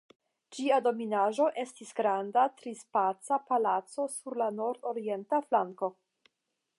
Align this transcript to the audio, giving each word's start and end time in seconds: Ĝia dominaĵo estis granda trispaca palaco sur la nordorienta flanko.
Ĝia 0.59 0.77
dominaĵo 0.85 1.49
estis 1.63 1.91
granda 1.99 2.45
trispaca 2.61 3.39
palaco 3.51 4.09
sur 4.15 4.39
la 4.43 4.51
nordorienta 4.61 5.45
flanko. 5.51 5.95